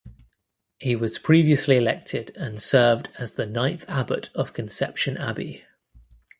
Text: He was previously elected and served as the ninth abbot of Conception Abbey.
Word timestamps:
He 0.79 0.95
was 0.95 1.19
previously 1.19 1.77
elected 1.77 2.35
and 2.35 2.59
served 2.59 3.09
as 3.19 3.35
the 3.35 3.45
ninth 3.45 3.85
abbot 3.87 4.31
of 4.33 4.51
Conception 4.51 5.15
Abbey. 5.15 5.63